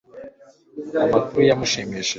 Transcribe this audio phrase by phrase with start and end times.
[1.03, 2.09] Amakuru yamushimishije